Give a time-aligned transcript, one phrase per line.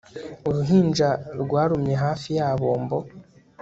[0.47, 1.09] Uruhinja
[1.41, 2.97] rwarumye hafi ya bombo